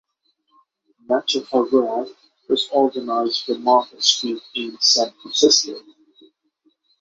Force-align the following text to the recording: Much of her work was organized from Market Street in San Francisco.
Much 1.07 1.35
of 1.35 1.47
her 1.49 1.63
work 1.63 2.07
was 2.49 2.67
organized 2.71 3.43
from 3.45 3.61
Market 3.63 4.01
Street 4.01 4.41
in 4.55 4.75
San 4.79 5.11
Francisco. 5.21 5.75